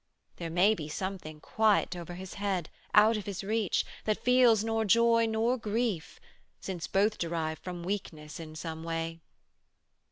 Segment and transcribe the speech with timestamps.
[0.37, 4.83] There may be something quiet o'er His head, Out of His reach, that feels nor
[4.83, 6.19] joy nor grief,
[6.59, 9.19] Since both derive from weakness in some way.